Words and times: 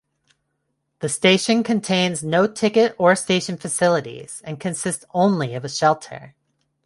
The 1.01 1.09
station 1.09 1.61
contains 1.61 2.23
no 2.23 2.47
ticket 2.47 2.95
or 2.97 3.15
station 3.15 3.55
facilities 3.55 4.41
and 4.43 4.59
consists 4.59 5.05
only 5.13 5.53
of 5.53 5.63
a 5.63 5.69
shelter. 5.69 6.33